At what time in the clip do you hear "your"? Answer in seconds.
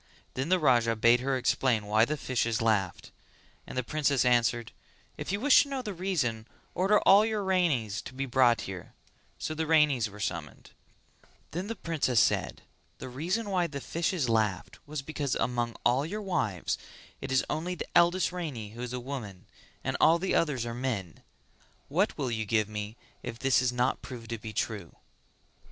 7.23-7.43, 16.03-16.23